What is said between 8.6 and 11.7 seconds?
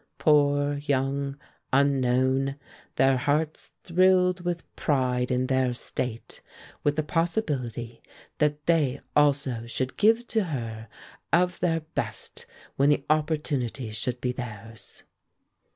they also should give to her of